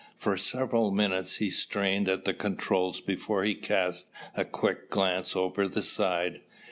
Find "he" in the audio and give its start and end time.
1.35-1.51, 3.43-3.53